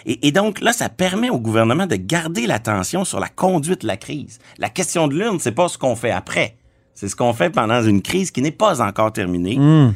et, 0.06 0.28
et, 0.28 0.32
donc, 0.32 0.60
là, 0.60 0.72
ça 0.72 0.88
permet 0.88 1.30
au 1.30 1.38
gouvernement 1.38 1.86
de 1.86 1.96
garder 1.96 2.46
l'attention 2.46 3.04
sur 3.04 3.20
la 3.20 3.28
conduite 3.28 3.82
de 3.82 3.86
la 3.86 3.96
crise. 3.96 4.38
La 4.58 4.68
question 4.68 5.08
de 5.08 5.14
l'urne, 5.14 5.38
c'est 5.40 5.52
pas 5.52 5.68
ce 5.68 5.78
qu'on 5.78 5.96
fait 5.96 6.12
après. 6.12 6.56
C'est 6.94 7.08
ce 7.08 7.16
qu'on 7.16 7.32
fait 7.32 7.50
pendant 7.50 7.82
une 7.82 8.02
crise 8.02 8.30
qui 8.30 8.42
n'est 8.42 8.50
pas 8.50 8.82
encore 8.82 9.12
terminée. 9.12 9.56
Hmm. 9.58 9.94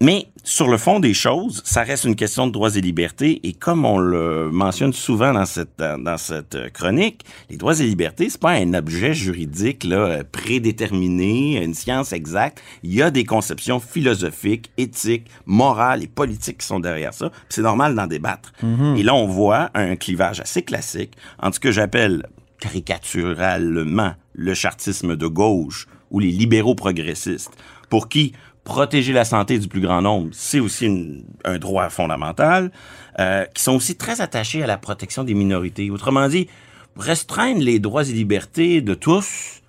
Mais 0.00 0.26
sur 0.42 0.68
le 0.68 0.76
fond 0.76 1.00
des 1.00 1.14
choses, 1.14 1.62
ça 1.64 1.82
reste 1.82 2.04
une 2.04 2.16
question 2.16 2.46
de 2.46 2.52
droits 2.52 2.76
et 2.76 2.80
libertés. 2.80 3.40
Et 3.44 3.52
comme 3.52 3.84
on 3.84 3.98
le 3.98 4.50
mentionne 4.50 4.92
souvent 4.92 5.32
dans 5.32 5.46
cette, 5.46 5.78
dans 5.78 6.18
cette 6.18 6.72
chronique, 6.72 7.24
les 7.48 7.56
droits 7.56 7.78
et 7.80 7.84
libertés, 7.84 8.28
c'est 8.28 8.40
pas 8.40 8.52
un 8.52 8.74
objet 8.74 9.14
juridique 9.14 9.84
là, 9.84 10.22
prédéterminé, 10.24 11.62
une 11.62 11.74
science 11.74 12.12
exacte. 12.12 12.62
Il 12.82 12.92
y 12.92 13.02
a 13.02 13.10
des 13.10 13.24
conceptions 13.24 13.80
philosophiques, 13.80 14.70
éthiques, 14.76 15.28
morales 15.46 16.02
et 16.02 16.08
politiques 16.08 16.58
qui 16.58 16.66
sont 16.66 16.80
derrière 16.80 17.14
ça. 17.14 17.30
C'est 17.48 17.62
normal 17.62 17.94
d'en 17.94 18.06
débattre. 18.06 18.52
Et 18.96 19.02
là, 19.02 19.14
on 19.14 19.26
voit 19.26 19.70
un 19.74 19.96
clivage 19.96 20.40
assez 20.40 20.62
classique 20.62 21.12
entre 21.40 21.54
ce 21.54 21.60
que 21.60 21.72
j'appelle 21.72 22.26
caricaturalement 22.60 24.14
le 24.34 24.54
chartisme 24.54 25.16
de 25.16 25.26
gauche 25.26 25.86
ou 26.10 26.18
les 26.18 26.30
libéraux 26.30 26.74
progressistes, 26.74 27.52
pour 27.88 28.08
qui 28.08 28.32
protéger 28.64 29.12
la 29.12 29.24
santé 29.24 29.58
du 29.58 29.68
plus 29.68 29.80
grand 29.80 30.02
nombre, 30.02 30.30
c'est 30.32 30.60
aussi 30.60 31.22
un 31.44 31.58
droit 31.58 31.88
fondamental, 31.90 32.72
euh, 33.20 33.44
qui 33.54 33.62
sont 33.62 33.74
aussi 33.74 33.96
très 33.96 34.20
attachés 34.20 34.62
à 34.62 34.66
la 34.66 34.78
protection 34.78 35.22
des 35.22 35.34
minorités. 35.34 35.90
Autrement 35.90 36.28
dit, 36.28 36.48
restreindre 36.96 37.60
les 37.60 37.78
droits 37.78 38.08
et 38.08 38.12
libertés 38.12 38.80
de 38.80 38.94
tous, 38.94 39.60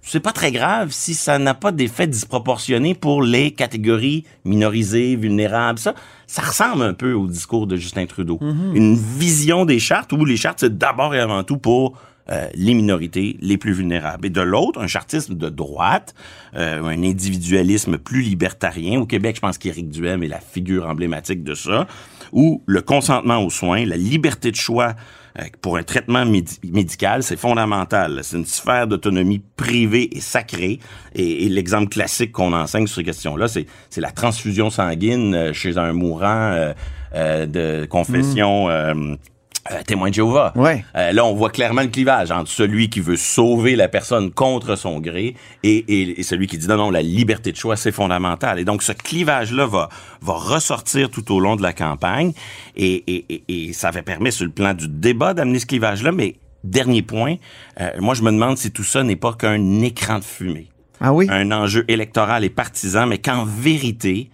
c'est 0.00 0.20
pas 0.20 0.32
très 0.32 0.52
grave 0.52 0.92
si 0.92 1.14
ça 1.14 1.38
n'a 1.40 1.54
pas 1.54 1.72
d'effet 1.72 2.06
disproportionné 2.06 2.94
pour 2.94 3.22
les 3.22 3.50
catégories 3.50 4.24
minorisées, 4.44 5.16
vulnérables. 5.16 5.80
Ça, 5.80 5.94
ça 6.28 6.42
ressemble 6.42 6.84
un 6.84 6.94
peu 6.94 7.12
au 7.12 7.26
discours 7.26 7.66
de 7.66 7.74
Justin 7.76 8.06
Trudeau. 8.06 8.38
Mm-hmm. 8.40 8.76
Une 8.76 8.94
vision 8.94 9.64
des 9.64 9.80
chartes 9.80 10.12
où 10.12 10.24
les 10.24 10.36
chartes, 10.36 10.60
c'est 10.60 10.78
d'abord 10.78 11.12
et 11.16 11.20
avant 11.20 11.42
tout 11.42 11.58
pour 11.58 11.98
euh, 12.28 12.48
les 12.54 12.74
minorités 12.74 13.36
les 13.40 13.56
plus 13.56 13.72
vulnérables. 13.72 14.26
Et 14.26 14.30
de 14.30 14.40
l'autre, 14.40 14.80
un 14.80 14.88
chartisme 14.88 15.34
de 15.34 15.48
droite, 15.48 16.12
euh, 16.56 16.82
un 16.82 17.04
individualisme 17.04 17.98
plus 17.98 18.20
libertarien. 18.20 18.98
Au 18.98 19.06
Québec, 19.06 19.36
je 19.36 19.40
pense 19.40 19.58
qu'Éric 19.58 19.90
Duhem 19.90 20.24
est 20.24 20.28
la 20.28 20.40
figure 20.40 20.88
emblématique 20.88 21.44
de 21.44 21.54
ça, 21.54 21.86
où 22.32 22.64
le 22.66 22.82
consentement 22.82 23.38
aux 23.44 23.50
soins, 23.50 23.86
la 23.86 23.96
liberté 23.96 24.50
de 24.50 24.56
choix 24.56 24.96
euh, 25.38 25.44
pour 25.60 25.76
un 25.76 25.84
traitement 25.84 26.24
médical, 26.26 27.22
c'est 27.22 27.36
fondamental. 27.36 28.18
C'est 28.24 28.38
une 28.38 28.44
sphère 28.44 28.88
d'autonomie 28.88 29.42
privée 29.56 30.08
et 30.10 30.20
sacrée. 30.20 30.80
Et, 31.14 31.48
l'exemple 31.48 31.90
classique 31.90 32.32
qu'on 32.32 32.52
enseigne 32.52 32.88
sur 32.88 32.96
ces 32.96 33.04
questions-là, 33.04 33.46
c'est, 33.46 33.66
c'est 33.88 34.00
la 34.00 34.10
transfusion 34.10 34.68
sanguine 34.68 35.52
chez 35.52 35.78
un 35.78 35.92
mourant 35.92 36.72
de 37.14 37.84
confession... 37.84 38.68
Mmh. 38.68 39.16
Euh, 39.72 39.82
témoin 39.86 40.10
de 40.10 40.14
Jéhovah. 40.14 40.52
Ouais. 40.54 40.84
Euh, 40.96 41.12
là, 41.12 41.24
on 41.24 41.34
voit 41.34 41.50
clairement 41.50 41.82
le 41.82 41.88
clivage 41.88 42.30
entre 42.30 42.50
celui 42.50 42.90
qui 42.90 43.00
veut 43.00 43.16
sauver 43.16 43.76
la 43.76 43.88
personne 43.88 44.30
contre 44.30 44.76
son 44.76 45.00
gré 45.00 45.34
et, 45.62 46.18
et, 46.18 46.22
celui 46.22 46.46
qui 46.46 46.58
dit 46.58 46.66
non, 46.68 46.76
non, 46.76 46.90
la 46.90 47.02
liberté 47.02 47.52
de 47.52 47.56
choix, 47.56 47.76
c'est 47.76 47.92
fondamental. 47.92 48.58
Et 48.58 48.64
donc, 48.64 48.82
ce 48.82 48.92
clivage-là 48.92 49.66
va, 49.66 49.88
va 50.20 50.34
ressortir 50.34 51.10
tout 51.10 51.32
au 51.32 51.40
long 51.40 51.56
de 51.56 51.62
la 51.62 51.72
campagne 51.72 52.32
et, 52.76 53.42
et, 53.48 53.72
ça 53.72 53.90
va 53.90 54.02
permettre 54.02 54.36
sur 54.36 54.46
le 54.46 54.52
plan 54.52 54.74
du 54.74 54.88
débat 54.88 55.34
d'amener 55.34 55.58
ce 55.58 55.66
clivage-là. 55.66 56.12
Mais 56.12 56.36
dernier 56.64 57.02
point, 57.02 57.36
euh, 57.80 57.90
moi, 58.00 58.14
je 58.14 58.22
me 58.22 58.30
demande 58.30 58.58
si 58.58 58.70
tout 58.70 58.84
ça 58.84 59.02
n'est 59.02 59.16
pas 59.16 59.32
qu'un 59.32 59.80
écran 59.82 60.18
de 60.18 60.24
fumée. 60.24 60.68
Ah 61.00 61.12
oui? 61.12 61.26
Un 61.30 61.52
enjeu 61.52 61.84
électoral 61.88 62.44
et 62.44 62.50
partisan, 62.50 63.06
mais 63.06 63.18
qu'en 63.18 63.44
vérité, 63.44 64.30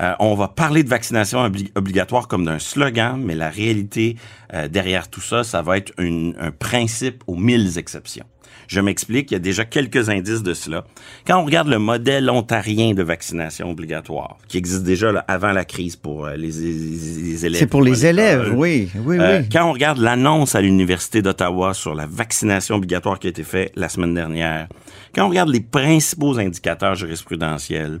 euh, 0.00 0.14
on 0.20 0.34
va 0.34 0.48
parler 0.48 0.82
de 0.82 0.88
vaccination 0.88 1.40
obligatoire 1.74 2.28
comme 2.28 2.44
d'un 2.44 2.58
slogan, 2.58 3.20
mais 3.22 3.34
la 3.34 3.50
réalité 3.50 4.16
euh, 4.54 4.68
derrière 4.68 5.08
tout 5.08 5.20
ça, 5.20 5.44
ça 5.44 5.62
va 5.62 5.76
être 5.76 5.92
un 5.98 6.50
principe 6.58 7.22
aux 7.26 7.36
mille 7.36 7.78
exceptions. 7.78 8.26
Je 8.68 8.80
m'explique, 8.80 9.30
il 9.30 9.34
y 9.34 9.36
a 9.36 9.40
déjà 9.40 9.64
quelques 9.64 10.10
indices 10.10 10.42
de 10.42 10.52
cela. 10.52 10.84
Quand 11.26 11.40
on 11.40 11.44
regarde 11.46 11.68
le 11.68 11.78
modèle 11.78 12.28
ontarien 12.28 12.92
de 12.92 13.02
vaccination 13.02 13.70
obligatoire, 13.70 14.36
qui 14.46 14.58
existe 14.58 14.82
déjà 14.82 15.08
avant 15.26 15.52
la 15.52 15.64
crise 15.64 15.96
pour 15.96 16.26
euh, 16.26 16.36
les, 16.36 17.46
élèves. 17.46 17.58
C'est 17.58 17.66
pour 17.66 17.82
les 17.82 18.04
élèves, 18.04 18.52
oui, 18.54 18.90
oui, 18.94 19.16
oui. 19.18 19.48
Quand 19.50 19.70
on 19.70 19.72
regarde 19.72 19.98
l'annonce 19.98 20.54
à 20.54 20.60
l'Université 20.60 21.22
d'Ottawa 21.22 21.72
sur 21.72 21.94
la 21.94 22.04
vaccination 22.04 22.74
obligatoire 22.74 23.18
qui 23.18 23.26
a 23.28 23.30
été 23.30 23.42
faite 23.42 23.72
la 23.74 23.88
semaine 23.88 24.14
dernière, 24.14 24.68
quand 25.14 25.24
on 25.24 25.30
regarde 25.30 25.48
les 25.48 25.60
principaux 25.60 26.38
indicateurs 26.38 26.94
jurisprudentiels, 26.94 28.00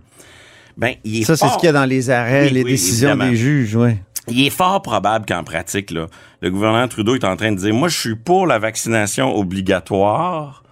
ben, 0.78 0.94
il 1.04 1.20
est 1.20 1.24
Ça, 1.24 1.36
c'est 1.36 1.48
ce 1.48 1.56
qu'il 1.56 1.66
y 1.66 1.70
a 1.70 1.72
dans 1.72 1.84
les 1.84 2.08
arrêts, 2.08 2.48
les 2.48 2.64
décisions 2.64 3.16
des 3.16 3.36
juges, 3.36 3.74
oui. 3.74 3.96
Il 4.30 4.46
est 4.46 4.50
fort 4.50 4.80
probable 4.82 5.26
qu'en 5.26 5.42
pratique, 5.42 5.90
là, 5.90 6.06
le 6.40 6.50
gouvernement 6.50 6.86
Trudeau 6.86 7.14
est 7.14 7.24
en 7.24 7.36
train 7.36 7.50
de 7.50 7.56
dire, 7.56 7.74
moi, 7.74 7.88
je 7.88 7.98
suis 7.98 8.14
pour 8.14 8.46
la 8.46 8.58
vaccination 8.58 9.34
obligatoire, 9.34 10.62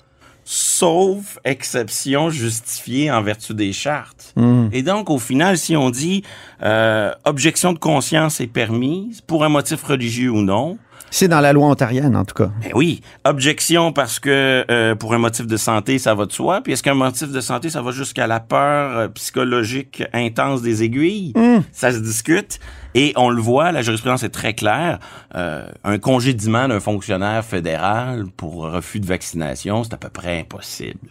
sauf 0.44 1.38
exception 1.44 2.30
justifiée 2.30 3.10
en 3.10 3.22
vertu 3.22 3.54
des 3.54 3.72
chartes. 3.72 4.32
Hmm. 4.36 4.68
Et 4.72 4.82
donc, 4.82 5.10
au 5.10 5.18
final, 5.18 5.58
si 5.58 5.74
on 5.74 5.90
dit 5.90 6.22
euh, 6.62 7.12
objection 7.24 7.72
de 7.72 7.78
conscience 7.78 8.40
est 8.40 8.46
permise, 8.46 9.22
pour 9.22 9.44
un 9.44 9.48
motif 9.48 9.82
religieux 9.82 10.30
ou 10.30 10.42
non, 10.42 10.78
c'est 11.16 11.28
dans 11.28 11.40
la 11.40 11.54
loi 11.54 11.68
ontarienne, 11.68 12.14
en 12.14 12.26
tout 12.26 12.34
cas. 12.34 12.50
Ben 12.62 12.72
oui. 12.74 13.00
Objection 13.24 13.90
parce 13.90 14.20
que 14.20 14.66
euh, 14.70 14.94
pour 14.94 15.14
un 15.14 15.18
motif 15.18 15.46
de 15.46 15.56
santé, 15.56 15.98
ça 15.98 16.14
va 16.14 16.26
de 16.26 16.32
soi. 16.32 16.60
Puis 16.60 16.74
est-ce 16.74 16.82
qu'un 16.82 16.92
motif 16.92 17.32
de 17.32 17.40
santé, 17.40 17.70
ça 17.70 17.80
va 17.80 17.90
jusqu'à 17.90 18.26
la 18.26 18.38
peur 18.38 18.98
euh, 18.98 19.08
psychologique 19.08 20.04
intense 20.12 20.60
des 20.60 20.82
aiguilles? 20.82 21.32
Hmm. 21.34 21.60
Ça 21.72 21.90
se 21.90 22.00
discute. 22.00 22.58
Et 22.94 23.14
on 23.16 23.30
le 23.30 23.40
voit, 23.40 23.72
la 23.72 23.80
jurisprudence 23.80 24.24
est 24.24 24.28
très 24.28 24.52
claire. 24.52 24.98
Euh, 25.34 25.66
un 25.84 25.96
congédiement 25.96 26.68
d'un 26.68 26.80
fonctionnaire 26.80 27.42
fédéral 27.42 28.26
pour 28.36 28.70
refus 28.70 29.00
de 29.00 29.06
vaccination, 29.06 29.84
c'est 29.84 29.94
à 29.94 29.98
peu 29.98 30.10
près 30.10 30.40
impossible. 30.40 31.08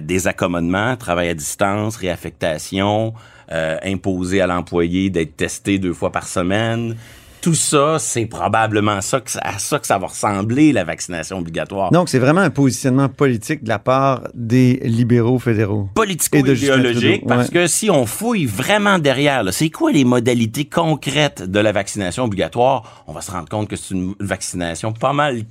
des 0.00 0.26
accommodements, 0.26 0.96
travail 0.96 1.28
à 1.28 1.34
distance, 1.34 1.94
réaffectation, 1.94 3.14
imposer 3.48 4.40
à 4.40 4.48
l'employé 4.48 5.08
d'être 5.08 5.36
testé 5.36 5.78
deux 5.78 5.94
fois 5.94 6.10
par 6.10 6.26
semaine, 6.26 6.96
tout 7.40 7.54
ça, 7.54 7.98
c'est 7.98 8.26
probablement 8.26 9.00
ça 9.00 9.20
que, 9.20 9.30
à 9.40 9.58
ça 9.58 9.78
que 9.78 9.86
ça 9.86 9.98
va 9.98 10.08
ressembler, 10.08 10.72
la 10.72 10.84
vaccination 10.84 11.38
obligatoire. 11.38 11.90
Donc, 11.90 12.08
c'est 12.08 12.18
vraiment 12.18 12.40
un 12.40 12.50
positionnement 12.50 13.08
politique 13.08 13.64
de 13.64 13.68
la 13.68 13.78
part 13.78 14.22
des 14.34 14.80
libéraux 14.84 15.38
fédéraux. 15.38 15.88
Politico-idéologique, 15.94 17.26
parce 17.26 17.50
que 17.50 17.66
si 17.66 17.90
on 17.90 18.06
fouille 18.06 18.46
vraiment 18.46 18.98
derrière, 18.98 19.44
c'est 19.52 19.70
quoi 19.70 19.92
les 19.92 20.04
modalités 20.04 20.64
concrètes 20.64 21.42
de 21.42 21.58
la 21.58 21.72
vaccination 21.72 22.24
obligatoire, 22.24 23.04
on 23.06 23.12
va 23.12 23.20
se 23.20 23.30
rendre 23.30 23.48
compte 23.48 23.68
que 23.68 23.76
c'est 23.76 23.94
une 23.94 24.14
vaccination 24.20 24.92
pas 24.92 25.12
mal 25.12 25.44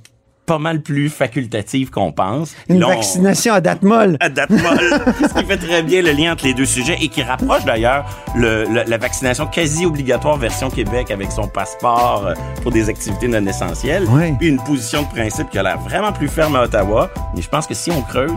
pas 0.48 0.58
mal 0.58 0.80
plus 0.80 1.10
facultative 1.10 1.90
qu'on 1.90 2.10
pense. 2.10 2.54
Une 2.70 2.82
vaccination 2.82 3.52
à 3.52 3.60
date 3.60 3.82
molle. 3.82 4.16
À 4.18 4.30
date 4.30 4.48
molle. 4.48 5.02
ce 5.28 5.38
qui 5.38 5.44
fait 5.44 5.58
très 5.58 5.82
bien 5.82 6.00
le 6.00 6.12
lien 6.12 6.32
entre 6.32 6.46
les 6.46 6.54
deux 6.54 6.64
sujets 6.64 6.96
et 7.02 7.08
qui 7.08 7.22
rapproche 7.22 7.66
d'ailleurs 7.66 8.06
le, 8.34 8.64
la 8.64 8.96
vaccination 8.96 9.46
quasi 9.46 9.84
obligatoire 9.84 10.38
version 10.38 10.70
Québec 10.70 11.10
avec 11.10 11.30
son 11.32 11.48
passeport 11.48 12.24
euh, 12.26 12.34
pour 12.62 12.72
des 12.72 12.88
activités 12.88 13.28
non 13.28 13.44
essentielles. 13.46 14.04
Oui. 14.08 14.32
Puis 14.38 14.48
une 14.48 14.62
position 14.62 15.02
de 15.02 15.08
principe 15.08 15.50
qui 15.50 15.58
a 15.58 15.62
l'air 15.62 15.78
vraiment 15.80 16.12
plus 16.12 16.28
ferme 16.28 16.56
à 16.56 16.62
Ottawa. 16.62 17.10
Mais 17.36 17.42
je 17.42 17.48
pense 17.50 17.66
que 17.66 17.74
si 17.74 17.90
on 17.90 18.00
creuse, 18.00 18.32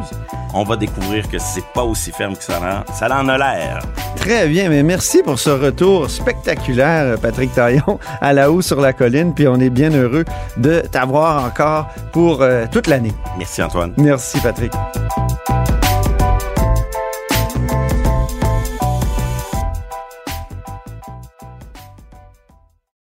on 0.53 0.63
va 0.63 0.75
découvrir 0.75 1.29
que 1.29 1.39
c'est 1.39 1.65
pas 1.73 1.83
aussi 1.83 2.11
ferme 2.11 2.35
que 2.35 2.43
ça 2.43 2.59
en, 2.59 2.93
ça 2.93 3.07
en 3.09 3.29
a 3.29 3.37
l'air. 3.37 3.79
Très 4.17 4.47
bien, 4.47 4.69
mais 4.69 4.83
merci 4.83 5.23
pour 5.23 5.39
ce 5.39 5.49
retour 5.49 6.09
spectaculaire, 6.09 7.17
Patrick 7.19 7.53
Taillon, 7.53 7.99
à 8.19 8.33
la 8.33 8.51
haut 8.51 8.61
sur 8.61 8.81
la 8.81 8.93
colline. 8.93 9.33
Puis 9.33 9.47
on 9.47 9.55
est 9.55 9.69
bien 9.69 9.91
heureux 9.91 10.25
de 10.57 10.81
t'avoir 10.91 11.45
encore 11.45 11.87
pour 12.11 12.41
euh, 12.41 12.65
toute 12.71 12.87
l'année. 12.87 13.13
Merci 13.37 13.61
Antoine. 13.61 13.93
Merci 13.97 14.39
Patrick. 14.41 14.71